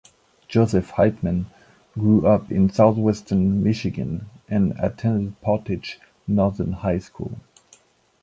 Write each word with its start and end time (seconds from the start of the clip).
Joseph 0.47 0.93
Heitman 0.97 1.45
grew 1.93 2.25
up 2.25 2.51
in 2.51 2.71
southwestern 2.71 3.61
Michigan 3.63 4.31
and 4.49 4.73
attended 4.79 5.39
Portage 5.41 5.99
Northern 6.27 6.71
High 6.71 6.97
School. 6.97 7.37